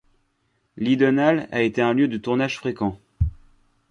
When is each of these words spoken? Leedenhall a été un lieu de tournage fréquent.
Leedenhall 0.77 1.47
a 1.51 1.61
été 1.61 1.79
un 1.79 1.93
lieu 1.93 2.07
de 2.07 2.17
tournage 2.17 2.57
fréquent. 2.57 2.97